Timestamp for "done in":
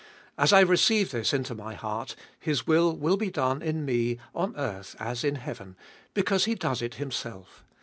3.29-3.85